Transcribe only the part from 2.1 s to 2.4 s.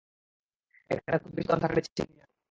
আসিনি।